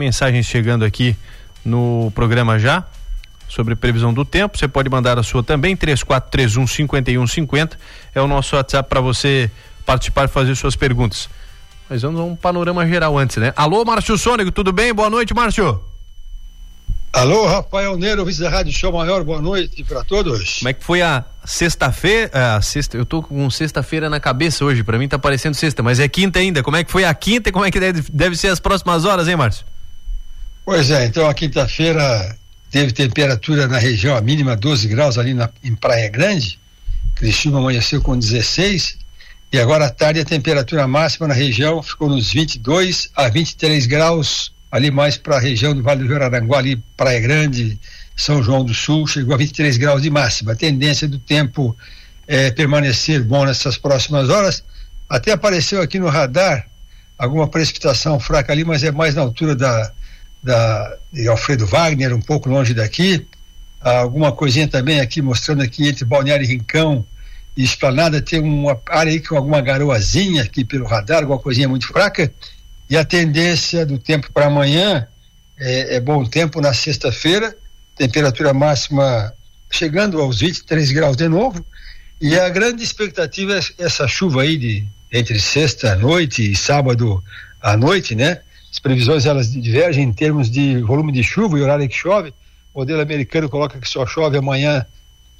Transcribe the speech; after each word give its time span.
mensagens 0.00 0.46
chegando 0.46 0.84
aqui 0.84 1.14
no 1.64 2.10
programa 2.14 2.58
já 2.58 2.84
sobre 3.48 3.76
previsão 3.76 4.14
do 4.14 4.24
tempo. 4.24 4.56
Você 4.56 4.66
pode 4.66 4.88
mandar 4.88 5.18
a 5.18 5.22
sua 5.22 5.42
também, 5.42 5.76
3431 5.76 6.66
5150 6.66 7.78
é 8.14 8.20
o 8.20 8.26
nosso 8.26 8.56
WhatsApp 8.56 8.88
para 8.88 9.00
você 9.00 9.50
participar 9.84 10.24
e 10.24 10.28
fazer 10.28 10.54
suas 10.54 10.74
perguntas. 10.74 11.28
Mas 11.88 12.02
vamos 12.02 12.20
a 12.20 12.24
um 12.24 12.34
panorama 12.34 12.86
geral 12.86 13.18
antes, 13.18 13.36
né? 13.36 13.52
Alô, 13.54 13.84
Márcio 13.84 14.16
Sônico, 14.16 14.50
tudo 14.50 14.72
bem? 14.72 14.94
Boa 14.94 15.10
noite, 15.10 15.34
Márcio. 15.34 15.82
Alô, 17.12 17.44
Rafael 17.44 17.96
Neiro, 17.98 18.24
vice 18.24 18.40
da 18.40 18.48
Rádio 18.48 18.72
Show 18.72 18.92
Maior, 18.92 19.24
boa 19.24 19.42
noite 19.42 19.82
para 19.82 20.04
todos. 20.04 20.60
Como 20.60 20.68
é 20.68 20.72
que 20.72 20.84
foi 20.84 21.02
a 21.02 21.24
sexta-feira? 21.44 22.56
A 22.56 22.62
sexta, 22.62 22.96
eu 22.96 23.04
tô 23.04 23.20
com 23.20 23.50
sexta-feira 23.50 24.08
na 24.08 24.20
cabeça 24.20 24.64
hoje, 24.64 24.84
para 24.84 24.96
mim 24.96 25.08
tá 25.08 25.18
parecendo 25.18 25.56
sexta, 25.56 25.82
mas 25.82 25.98
é 25.98 26.08
quinta 26.08 26.38
ainda. 26.38 26.62
Como 26.62 26.76
é 26.76 26.84
que 26.84 26.92
foi 26.92 27.04
a 27.04 27.12
quinta 27.12 27.48
e 27.48 27.52
como 27.52 27.64
é 27.64 27.70
que 27.72 27.80
deve, 27.80 28.04
deve 28.12 28.36
ser 28.36 28.46
as 28.46 28.60
próximas 28.60 29.04
horas, 29.04 29.26
hein, 29.26 29.34
Márcio? 29.34 29.66
Pois 30.72 30.88
é, 30.88 31.04
então 31.04 31.28
a 31.28 31.34
quinta-feira 31.34 32.38
teve 32.70 32.92
temperatura 32.92 33.66
na 33.66 33.76
região, 33.76 34.16
a 34.16 34.20
mínima 34.20 34.54
12 34.54 34.86
graus 34.86 35.18
ali 35.18 35.34
na, 35.34 35.50
em 35.64 35.74
Praia 35.74 36.08
Grande. 36.08 36.60
Criciúma 37.16 37.58
amanheceu 37.58 38.00
com 38.00 38.16
16 38.16 38.96
e 39.52 39.58
agora 39.58 39.86
à 39.86 39.90
tarde 39.90 40.20
a 40.20 40.24
temperatura 40.24 40.86
máxima 40.86 41.26
na 41.26 41.34
região 41.34 41.82
ficou 41.82 42.08
nos 42.08 42.32
22 42.32 43.10
a 43.16 43.28
23 43.28 43.84
graus 43.86 44.52
ali 44.70 44.92
mais 44.92 45.16
para 45.16 45.38
a 45.38 45.40
região 45.40 45.74
do 45.74 45.82
Vale 45.82 46.04
do 46.04 46.06
Rio 46.06 46.22
Aranguá, 46.22 46.58
ali 46.58 46.80
Praia 46.96 47.18
Grande, 47.18 47.76
São 48.14 48.40
João 48.40 48.64
do 48.64 48.72
Sul, 48.72 49.08
chegou 49.08 49.34
a 49.34 49.38
23 49.38 49.76
graus 49.76 50.00
de 50.00 50.08
máxima. 50.08 50.52
A 50.52 50.56
tendência 50.56 51.08
do 51.08 51.18
tempo 51.18 51.76
é 52.28 52.48
permanecer 52.52 53.24
bom 53.24 53.44
nessas 53.44 53.76
próximas 53.76 54.28
horas. 54.28 54.62
Até 55.08 55.32
apareceu 55.32 55.82
aqui 55.82 55.98
no 55.98 56.08
radar 56.08 56.64
alguma 57.18 57.48
precipitação 57.48 58.20
fraca 58.20 58.52
ali, 58.52 58.64
mas 58.64 58.84
é 58.84 58.92
mais 58.92 59.16
na 59.16 59.22
altura 59.22 59.56
da, 59.56 59.92
da 60.42 60.96
de 61.12 61.28
Alfredo 61.28 61.66
Wagner, 61.66 62.14
um 62.14 62.20
pouco 62.20 62.48
longe 62.48 62.72
daqui. 62.74 63.26
alguma 63.80 64.32
coisinha 64.32 64.68
também 64.68 65.00
aqui 65.00 65.20
mostrando 65.22 65.62
aqui 65.62 65.88
entre 65.88 66.04
Balneário 66.04 66.44
e 66.44 66.48
Rincão 66.48 67.04
e 67.56 67.64
Esplanada 67.64 68.22
tem 68.22 68.40
uma 68.40 68.80
área 68.88 69.12
aí 69.12 69.20
com 69.20 69.36
alguma 69.36 69.60
garoazinha 69.60 70.42
aqui 70.42 70.64
pelo 70.64 70.86
radar, 70.86 71.18
alguma 71.18 71.38
coisinha 71.38 71.68
muito 71.68 71.86
fraca. 71.86 72.32
E 72.88 72.96
a 72.96 73.04
tendência 73.04 73.84
do 73.84 73.98
tempo 73.98 74.32
para 74.32 74.46
amanhã 74.46 75.06
é, 75.58 75.96
é, 75.96 76.00
bom 76.00 76.24
tempo 76.24 76.60
na 76.60 76.72
sexta-feira, 76.72 77.54
temperatura 77.96 78.54
máxima 78.54 79.32
chegando 79.70 80.20
aos 80.20 80.40
23 80.40 80.90
graus 80.92 81.16
de 81.16 81.28
novo. 81.28 81.64
E 82.20 82.38
a 82.38 82.48
grande 82.48 82.82
expectativa 82.82 83.58
é 83.58 83.84
essa 83.84 84.06
chuva 84.08 84.42
aí 84.42 84.56
de 84.56 84.86
entre 85.12 85.40
sexta 85.40 85.92
à 85.92 85.96
noite 85.96 86.50
e 86.50 86.56
sábado 86.56 87.22
à 87.60 87.76
noite, 87.76 88.14
né? 88.14 88.40
Previsões 88.82 89.26
elas 89.26 89.52
divergem 89.52 90.04
em 90.04 90.12
termos 90.12 90.50
de 90.50 90.80
volume 90.82 91.12
de 91.12 91.22
chuva 91.22 91.58
e 91.58 91.62
horário 91.62 91.88
que 91.88 91.94
chove. 91.94 92.32
O 92.72 92.80
modelo 92.80 93.00
americano 93.00 93.48
coloca 93.48 93.78
que 93.78 93.88
só 93.88 94.06
chove 94.06 94.38
amanhã 94.38 94.86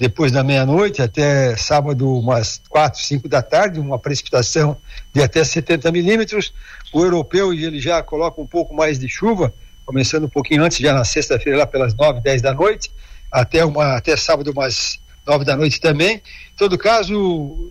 depois 0.00 0.32
da 0.32 0.42
meia-noite 0.42 1.02
até 1.02 1.54
sábado, 1.56 2.10
umas 2.10 2.62
quatro, 2.70 2.98
cinco 3.02 3.28
da 3.28 3.42
tarde, 3.42 3.78
uma 3.78 3.98
precipitação 3.98 4.76
de 5.12 5.22
até 5.22 5.44
70 5.44 5.92
milímetros. 5.92 6.54
O 6.90 7.04
europeu 7.04 7.52
ele 7.52 7.78
já 7.78 8.02
coloca 8.02 8.40
um 8.40 8.46
pouco 8.46 8.74
mais 8.74 8.98
de 8.98 9.08
chuva, 9.08 9.52
começando 9.84 10.24
um 10.24 10.28
pouquinho 10.28 10.64
antes, 10.64 10.78
já 10.78 10.94
na 10.94 11.04
sexta-feira, 11.04 11.58
lá 11.58 11.66
pelas 11.66 11.94
nove, 11.94 12.20
dez 12.22 12.40
da 12.40 12.54
noite, 12.54 12.90
até, 13.30 13.62
uma, 13.62 13.96
até 13.96 14.16
sábado, 14.16 14.50
umas 14.52 14.98
nove 15.26 15.44
da 15.44 15.54
noite 15.54 15.78
também. 15.78 16.16
Em 16.16 16.56
todo 16.56 16.78
caso, 16.78 17.70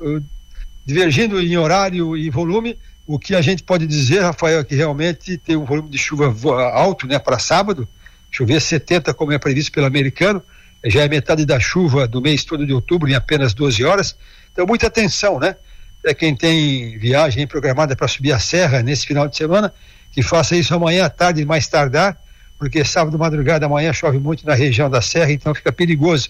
divergindo 0.85 1.41
em 1.41 1.57
horário 1.57 2.15
e 2.15 2.29
volume, 2.29 2.77
o 3.11 3.17
que 3.17 3.33
a 3.33 3.41
gente 3.41 3.63
pode 3.63 3.87
dizer, 3.87 4.21
Rafael, 4.21 4.59
é 4.59 4.63
que 4.63 4.75
realmente 4.75 5.37
tem 5.37 5.55
um 5.55 5.65
volume 5.65 5.89
de 5.89 5.97
chuva 5.97 6.27
alto 6.71 7.07
né, 7.07 7.17
para 7.17 7.39
sábado, 7.39 7.87
chover 8.29 8.61
70, 8.61 9.13
como 9.13 9.31
é 9.31 9.39
previsto 9.39 9.71
pelo 9.71 9.87
americano 9.87 10.43
já 10.83 11.03
é 11.03 11.09
metade 11.09 11.45
da 11.45 11.59
chuva 11.59 12.07
do 12.07 12.21
mês 12.21 12.43
todo 12.43 12.65
de 12.65 12.73
outubro 12.73 13.09
em 13.09 13.13
apenas 13.13 13.53
12 13.53 13.83
horas. 13.83 14.15
Então, 14.51 14.65
muita 14.65 14.87
atenção, 14.87 15.39
né? 15.39 15.55
É 16.05 16.13
quem 16.13 16.35
tem 16.35 16.97
viagem 16.97 17.45
programada 17.45 17.95
para 17.95 18.07
subir 18.07 18.31
a 18.31 18.39
serra 18.39 18.81
nesse 18.81 19.05
final 19.05 19.27
de 19.27 19.35
semana, 19.35 19.73
que 20.11 20.23
faça 20.23 20.55
isso 20.55 20.73
amanhã 20.73 21.05
à 21.05 21.09
tarde, 21.09 21.45
mais 21.45 21.67
tardar, 21.67 22.17
porque 22.57 22.85
sábado, 22.85 23.19
madrugada, 23.19 23.65
amanhã 23.65 23.91
chove 23.91 24.17
muito 24.17 24.45
na 24.45 24.53
região 24.53 24.89
da 24.89 25.01
serra, 25.01 25.31
então 25.31 25.53
fica 25.53 25.71
perigoso. 25.71 26.29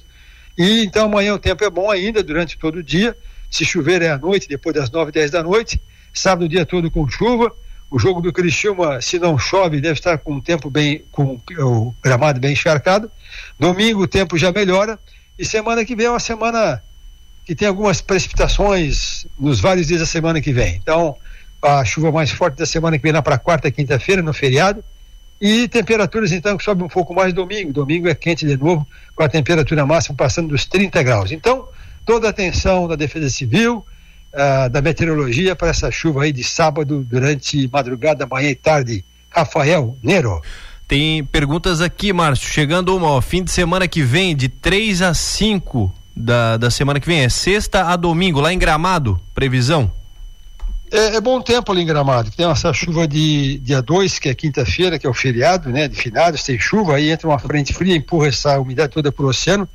E 0.57 0.83
então 0.83 1.05
amanhã 1.05 1.35
o 1.35 1.39
tempo 1.39 1.63
é 1.63 1.69
bom 1.69 1.89
ainda 1.91 2.23
durante 2.23 2.57
todo 2.57 2.77
o 2.77 2.83
dia. 2.83 3.15
Se 3.49 3.63
chover 3.63 4.01
é 4.01 4.09
à 4.09 4.17
noite, 4.17 4.47
depois 4.47 4.75
das 4.75 4.89
9, 4.89 5.11
10 5.11 5.31
da 5.31 5.43
noite. 5.43 5.79
Sábado 6.13 6.45
o 6.45 6.49
dia 6.49 6.65
todo 6.65 6.89
com 6.89 7.07
chuva. 7.07 7.51
O 7.91 7.97
jogo 7.97 8.21
do 8.21 8.31
Criciúma, 8.31 9.01
se 9.01 9.17
não 9.17 9.37
chove, 9.37 9.81
deve 9.81 9.93
estar 9.93 10.17
com 10.19 10.35
o 10.35 10.41
tempo 10.41 10.69
bem, 10.69 11.03
com 11.11 11.39
o 11.57 11.95
gramado 12.03 12.39
bem 12.39 12.51
encharcado. 12.51 13.09
Domingo 13.57 14.03
o 14.03 14.07
tempo 14.07 14.37
já 14.37 14.51
melhora 14.51 14.99
e 15.37 15.45
semana 15.45 15.83
que 15.83 15.95
vem 15.95 16.05
é 16.05 16.09
uma 16.09 16.19
semana 16.19 16.83
que 17.45 17.55
tem 17.55 17.67
algumas 17.67 17.99
precipitações 17.99 19.25
nos 19.39 19.59
vários 19.59 19.87
dias 19.87 20.01
da 20.01 20.05
semana 20.05 20.39
que 20.39 20.53
vem. 20.53 20.75
Então, 20.75 21.15
a 21.61 21.83
chuva 21.83 22.11
mais 22.11 22.29
forte 22.29 22.57
da 22.57 22.65
semana 22.65 22.97
que 22.97 23.01
vem 23.01 23.11
lá 23.11 23.23
para 23.23 23.39
quarta, 23.39 23.71
quinta-feira, 23.71 24.21
no 24.21 24.33
feriado. 24.33 24.83
E 25.41 25.67
temperaturas 25.67 26.31
então 26.31 26.57
que 26.57 26.63
sobem 26.63 26.85
um 26.85 26.89
pouco 26.89 27.13
mais 27.13 27.33
domingo. 27.33 27.71
Domingo 27.71 28.07
é 28.07 28.13
quente 28.13 28.45
de 28.45 28.57
novo, 28.57 28.85
com 29.15 29.23
a 29.23 29.29
temperatura 29.29 29.85
máxima 29.85 30.15
passando 30.15 30.49
dos 30.49 30.65
30 30.65 31.01
graus. 31.01 31.31
Então, 31.31 31.67
toda 32.05 32.27
a 32.27 32.29
atenção 32.29 32.87
da 32.87 32.95
Defesa 32.95 33.29
Civil, 33.29 33.85
uh, 34.33 34.69
da 34.69 34.81
meteorologia 34.81 35.55
para 35.55 35.69
essa 35.69 35.91
chuva 35.91 36.23
aí 36.23 36.31
de 36.31 36.43
sábado 36.43 37.05
durante 37.07 37.69
madrugada, 37.71 38.25
manhã 38.25 38.49
e 38.49 38.55
tarde. 38.55 39.05
Rafael 39.29 39.97
Nero. 40.01 40.41
Tem 40.87 41.23
perguntas 41.23 41.81
aqui, 41.81 42.11
Márcio. 42.11 42.49
Chegando 42.49 42.95
uma, 42.95 43.09
ó, 43.09 43.21
fim 43.21 43.43
de 43.43 43.51
semana 43.51 43.87
que 43.87 44.01
vem, 44.01 44.35
de 44.35 44.49
3 44.49 45.03
a 45.03 45.13
5 45.13 45.93
da, 46.15 46.57
da 46.57 46.71
semana 46.71 46.99
que 46.99 47.05
vem. 47.05 47.21
É 47.21 47.29
sexta 47.29 47.83
a 47.83 47.95
domingo, 47.95 48.41
lá 48.41 48.51
em 48.51 48.57
Gramado, 48.57 49.19
previsão? 49.35 49.91
É, 50.91 51.17
é 51.17 51.21
bom 51.21 51.39
tempo 51.41 51.71
ali 51.71 51.81
em 51.81 51.85
Gramado. 51.85 52.31
Tem 52.31 52.49
essa 52.49 52.73
chuva 52.73 53.07
de 53.07 53.59
dia 53.59 53.83
2, 53.83 54.17
que 54.17 54.29
é 54.29 54.33
quinta-feira, 54.33 54.97
que 54.97 55.05
é 55.05 55.09
o 55.09 55.13
feriado, 55.13 55.69
né? 55.69 55.87
De 55.87 55.95
finados, 55.95 56.41
tem 56.41 56.59
chuva, 56.59 56.95
aí 56.95 57.11
entra 57.11 57.27
uma 57.27 57.37
frente 57.37 57.71
fria, 57.71 57.95
empurra 57.95 58.27
essa 58.27 58.59
umidade 58.59 58.91
toda 58.91 59.11
para 59.11 59.25
o 59.25 59.29
oceano 59.29 59.69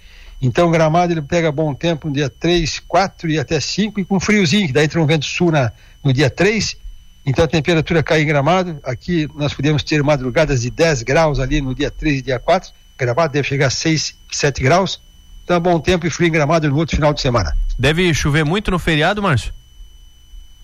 então, 0.47 0.71
Gramado 0.71 1.11
ele 1.11 1.23
pega 1.23 1.51
bom 1.51 1.73
tempo 1.75 2.07
no 2.07 2.13
dia 2.13 2.29
3, 2.29 2.79
4 2.81 3.31
e 3.31 3.39
até 3.39 3.59
5 3.59 3.99
e 3.99 4.05
com 4.05 4.21
friozinho, 4.21 4.71
daí 4.75 4.85
entra 4.85 5.01
um 5.01 5.07
vento 5.07 5.25
sul 5.25 5.51
na, 5.51 5.73
no 6.05 6.13
dia 6.13 6.29
3. 6.29 6.77
Então 7.25 7.47
a 7.47 7.49
temperatura 7.49 8.03
cai 8.03 8.21
em 8.21 8.27
Gramado. 8.27 8.79
Aqui 8.85 9.27
nós 9.35 9.55
podemos 9.55 9.83
ter 9.83 10.03
madrugadas 10.03 10.61
de 10.61 10.71
10 10.71 11.03
graus 11.03 11.41
ali 11.41 11.63
no 11.63 11.75
dia 11.75 11.91
3 11.91 12.19
e 12.19 12.23
dia 12.23 12.39
4. 12.39 12.71
Gramado 12.99 13.33
deve 13.33 13.49
chegar 13.49 13.69
a 13.69 13.71
6, 13.71 14.15
7 14.31 14.63
graus. 14.63 15.01
Então, 15.43 15.59
bom 15.59 15.81
tempo 15.81 16.07
e 16.07 16.11
frio 16.11 16.29
em 16.29 16.33
Gramado 16.33 16.69
no 16.69 16.77
outro 16.77 16.95
final 16.95 17.15
de 17.15 17.23
semana. 17.23 17.57
Deve 17.79 18.13
chover 18.13 18.45
muito 18.45 18.71
no 18.71 18.79
feriado, 18.79 19.23
Márcio? 19.23 19.51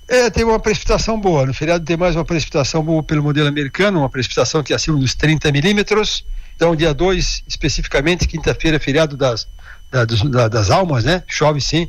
É, 0.07 0.29
tem 0.29 0.45
uma 0.45 0.61
precipitação 0.61 1.19
boa. 1.19 1.47
No 1.47 1.55
feriado 1.55 1.83
tem 1.87 1.97
mais 1.97 2.17
uma 2.17 2.25
precipitação 2.25 2.83
boa 2.83 3.03
pelo 3.03 3.23
modelo 3.23 3.49
americano, 3.49 4.01
uma 4.01 4.11
precipitação 4.11 4.63
que 4.63 4.75
é 4.75 4.77
acima 4.77 4.99
dos 4.99 5.15
30 5.15 5.51
milímetros. 5.51 6.27
Então, 6.61 6.77
dia 6.77 6.93
2, 6.93 7.45
especificamente, 7.49 8.29
quinta-feira, 8.29 8.79
feriado 8.79 9.17
das 9.17 9.49
da, 9.91 10.05
da, 10.05 10.47
das 10.47 10.71
almas, 10.71 11.05
né? 11.05 11.23
Chove 11.27 11.59
sim, 11.59 11.89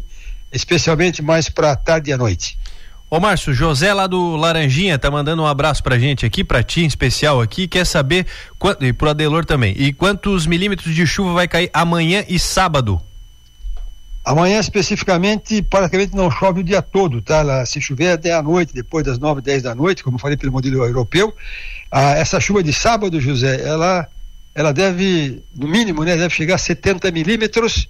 especialmente 0.50 1.22
mais 1.22 1.50
para 1.50 1.76
tarde 1.76 2.10
e 2.10 2.14
à 2.14 2.18
noite. 2.18 2.58
Ô 3.10 3.20
Márcio, 3.20 3.54
José 3.54 3.94
lá 3.94 4.08
do 4.08 4.38
Laranjinha 4.38 4.98
tá 4.98 5.12
mandando 5.12 5.44
um 5.44 5.46
abraço 5.46 5.84
pra 5.84 6.00
gente 6.00 6.26
aqui, 6.26 6.42
pra 6.42 6.64
ti 6.64 6.84
em 6.84 6.86
especial 6.86 7.42
aqui, 7.42 7.68
quer 7.68 7.86
saber, 7.86 8.26
quanto, 8.58 8.86
e 8.86 8.94
pro 8.94 9.10
Adelor 9.10 9.44
também, 9.44 9.76
e 9.78 9.92
quantos 9.92 10.48
milímetros 10.48 10.96
de 10.96 11.06
chuva 11.06 11.34
vai 11.34 11.50
cair 11.50 11.70
amanhã 11.74 12.24
e 12.30 12.40
sábado? 12.40 13.02
Amanhã 14.24 14.58
especificamente, 14.58 15.62
praticamente 15.64 16.16
não 16.16 16.32
chove 16.32 16.62
o 16.62 16.64
dia 16.64 16.82
todo, 16.82 17.22
tá? 17.22 17.66
Se 17.66 17.82
chover 17.82 18.14
até 18.14 18.34
a 18.34 18.42
noite, 18.42 18.74
depois 18.74 19.04
das 19.04 19.20
nove, 19.20 19.42
dez 19.42 19.64
da 19.64 19.76
noite, 19.76 20.02
como 20.02 20.18
falei 20.18 20.38
pelo 20.38 20.54
modelo 20.54 20.82
europeu, 20.86 21.36
ah, 21.92 22.12
essa 22.12 22.40
chuva 22.40 22.64
de 22.64 22.72
sábado, 22.72 23.20
José, 23.20 23.68
ela 23.68 24.08
ela 24.54 24.74
deve, 24.74 25.44
no 25.56 25.68
mínimo, 25.68 26.04
né, 26.04 26.16
deve 26.18 26.34
chegar 26.34 26.56
a 26.56 26.58
70 26.58 27.12
milímetros. 27.12 27.88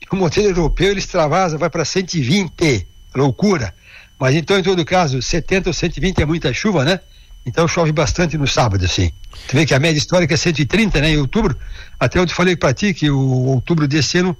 E 0.00 0.14
o 0.14 0.16
modelo 0.16 0.48
europeu 0.48 0.90
ele 0.90 0.98
extravasa, 0.98 1.56
vai 1.56 1.70
para 1.70 1.84
120, 1.84 2.86
loucura. 3.14 3.74
Mas 4.18 4.34
então, 4.34 4.58
em 4.58 4.62
todo 4.62 4.84
caso, 4.84 5.22
70 5.22 5.70
ou 5.70 5.74
120 5.74 6.20
é 6.20 6.26
muita 6.26 6.52
chuva, 6.52 6.84
né? 6.84 7.00
Então 7.44 7.66
chove 7.66 7.90
bastante 7.90 8.36
no 8.36 8.46
sábado, 8.46 8.84
assim. 8.84 9.10
Tu 9.48 9.56
vê 9.56 9.64
que 9.64 9.74
a 9.74 9.78
média 9.78 9.98
histórica 9.98 10.34
é 10.34 10.36
130, 10.36 11.00
né? 11.00 11.10
Em 11.10 11.16
outubro, 11.16 11.56
até 11.98 12.20
onde 12.20 12.34
falei 12.34 12.54
para 12.54 12.74
ti 12.74 12.92
que 12.92 13.10
o 13.10 13.18
outubro 13.18 13.88
desse 13.88 14.18
ano 14.18 14.36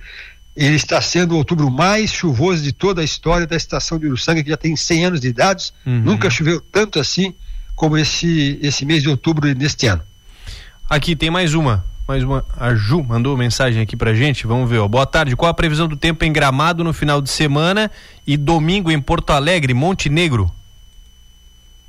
ele 0.55 0.77
está 0.77 1.01
sendo 1.01 1.33
o 1.33 1.37
outubro 1.39 1.71
mais 1.71 2.13
chuvoso 2.13 2.63
de 2.63 2.73
toda 2.73 3.01
a 3.01 3.05
história 3.05 3.47
da 3.47 3.57
estação 3.57 3.99
de 3.99 4.07
Uruçanga, 4.07 4.43
que 4.43 4.51
já 4.51 4.57
tem 4.57 4.77
100 4.77 5.05
anos 5.07 5.21
de 5.21 5.29
idade. 5.29 5.73
Uhum. 5.87 6.01
Nunca 6.01 6.29
choveu 6.29 6.61
tanto 6.61 6.99
assim 6.99 7.35
como 7.75 7.97
esse, 7.97 8.59
esse 8.61 8.85
mês 8.85 9.03
de 9.03 9.09
outubro 9.09 9.51
neste 9.55 9.87
ano. 9.87 10.03
Aqui 10.91 11.15
tem 11.15 11.31
mais 11.31 11.55
uma. 11.55 11.85
Mais 12.09 12.25
uma. 12.25 12.45
A 12.59 12.75
Ju 12.75 13.05
mandou 13.05 13.37
mensagem 13.37 13.81
aqui 13.81 13.97
pra 13.97 14.13
gente. 14.13 14.45
Vamos 14.45 14.69
ver. 14.69 14.79
Ó. 14.79 14.89
Boa 14.89 15.07
tarde. 15.07 15.37
Qual 15.37 15.49
a 15.49 15.55
previsão 15.55 15.87
do 15.87 15.97
tempo 15.97 16.25
em 16.25 16.33
Gramado 16.33 16.83
no 16.83 16.93
final 16.93 17.23
de 17.23 17.31
semana 17.31 17.89
e 18.27 18.37
domingo 18.37 18.91
em 18.91 19.01
Porto 19.01 19.31
Alegre, 19.31 19.73
Montenegro? 19.73 20.51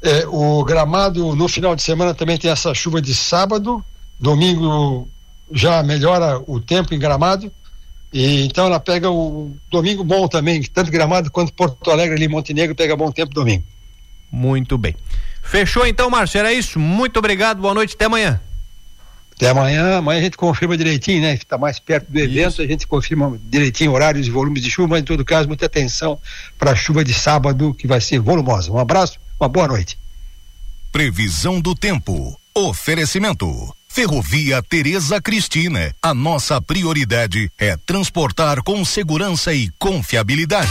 É, 0.04 0.24
o 0.28 0.64
gramado 0.64 1.36
no 1.36 1.48
final 1.48 1.76
de 1.76 1.82
semana 1.82 2.14
também 2.14 2.38
tem 2.38 2.52
essa 2.52 2.74
chuva 2.76 3.02
de 3.02 3.14
sábado, 3.16 3.84
domingo 4.20 5.08
já 5.52 5.82
melhora 5.82 6.40
o 6.46 6.60
tempo 6.60 6.94
em 6.94 7.00
gramado. 7.00 7.52
E 8.14 8.46
então 8.46 8.68
ela 8.68 8.80
pega 8.80 9.10
o 9.10 9.56
domingo 9.72 10.04
bom 10.04 10.28
também, 10.28 10.62
tanto 10.62 10.92
Gramado 10.92 11.32
quanto 11.32 11.54
Porto 11.54 11.90
Alegre 11.90 12.16
ali 12.16 12.28
Montenegro 12.28 12.76
pega 12.76 12.96
bom 12.96 13.12
tempo 13.12 13.34
domingo. 13.34 13.64
Muito 14.32 14.78
bem. 14.78 14.96
Fechou 15.42 15.88
então, 15.88 16.10
Márcio, 16.10 16.38
era 16.38 16.54
isso. 16.54 16.78
Muito 16.80 17.18
obrigado, 17.18 17.62
boa 17.62 17.74
noite, 17.74 17.96
até 17.96 18.06
amanhã. 18.06 18.40
Até 19.42 19.50
amanhã, 19.50 19.98
amanhã 19.98 20.20
a 20.20 20.24
gente 20.24 20.38
confirma 20.38 20.78
direitinho, 20.78 21.20
né? 21.24 21.34
Está 21.34 21.58
mais 21.58 21.80
perto 21.80 22.12
do 22.12 22.20
evento, 22.20 22.52
isso. 22.52 22.62
a 22.62 22.68
gente 22.68 22.86
confirma 22.86 23.40
direitinho 23.50 23.92
horários 23.92 24.28
e 24.28 24.30
volumes 24.30 24.62
de 24.62 24.70
chuva, 24.70 24.90
mas 24.90 25.02
em 25.02 25.04
todo 25.04 25.26
caso, 25.26 25.48
muita 25.48 25.66
atenção 25.66 26.20
para 26.60 26.74
a 26.74 26.76
chuva 26.76 27.04
de 27.04 27.12
sábado, 27.12 27.74
que 27.74 27.88
vai 27.88 28.00
ser 28.00 28.20
volumosa. 28.20 28.72
Um 28.72 28.78
abraço, 28.78 29.20
uma 29.40 29.50
boa 29.50 29.68
noite. 29.68 29.98
Previsão 30.92 31.60
do 31.60 31.74
tempo. 31.74 32.40
Oferecimento. 32.54 33.76
Ferrovia 33.90 34.62
Tereza 34.62 35.20
Cristina. 35.20 35.92
A 36.04 36.14
nossa 36.14 36.62
prioridade 36.62 37.52
é 37.58 37.76
transportar 37.78 38.62
com 38.62 38.86
segurança 38.86 39.56
e 39.56 39.72
confiabilidade. 39.80 40.70